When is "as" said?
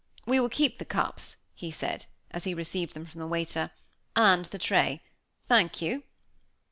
2.31-2.45